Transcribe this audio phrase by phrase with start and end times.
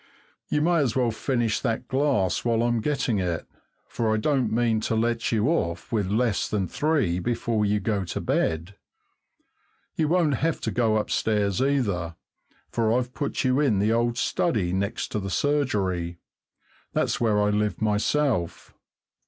[0.49, 3.45] You may as well finish that glass while I'm getting it,
[3.87, 8.03] for I don't mean to let you off with less than three before you go
[8.05, 8.75] to bed.
[9.93, 12.15] You won't have to go upstairs, either,
[12.71, 16.17] for I've put you in the old study next to the surgery
[16.93, 18.73] that's where I live myself.